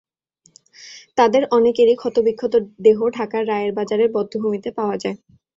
[1.17, 2.53] তাদের অনেকেরই ক্ষতবিক্ষত
[2.85, 5.17] দেহ ঢাকার রায়ের বাজারের বধ্যভূমিতে পাওয়া যায়।